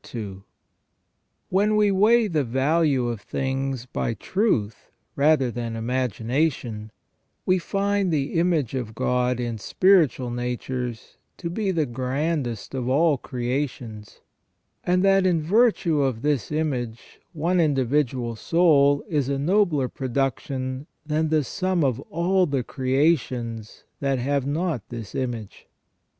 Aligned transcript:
* 0.79 1.49
When 1.51 1.75
we 1.75 1.91
weigh 1.91 2.25
the 2.27 2.43
value 2.43 3.07
of 3.07 3.21
things 3.21 3.85
by 3.85 4.15
truth 4.15 4.89
rather 5.15 5.51
than 5.51 5.75
imagination, 5.75 6.89
we 7.45 7.59
find 7.59 8.09
the 8.11 8.33
image 8.39 8.73
of 8.73 8.95
God 8.95 9.39
in 9.39 9.59
spiritual 9.59 10.31
natures 10.31 11.17
to 11.37 11.51
be 11.51 11.69
the 11.69 11.85
grandest 11.85 12.73
of 12.73 12.89
all 12.89 13.19
creations, 13.19 14.21
and 14.83 15.03
that 15.03 15.27
in 15.27 15.39
virtue 15.43 16.01
of 16.01 16.23
this 16.23 16.51
image 16.51 17.19
one 17.33 17.59
individual 17.59 18.35
soul 18.35 19.03
is 19.07 19.29
a 19.29 19.37
nobler 19.37 19.87
production 19.87 20.87
than 21.05 21.29
the 21.29 21.43
sum 21.43 21.83
of 21.83 21.99
all 22.09 22.47
the 22.47 22.63
creations 22.63 23.83
that 23.99 24.17
have 24.17 24.47
not 24.47 24.81
this 24.89 25.13
image. 25.13 25.67